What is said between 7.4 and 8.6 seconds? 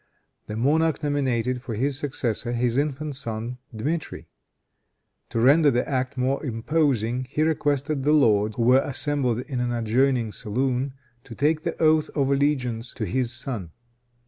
requested the lords,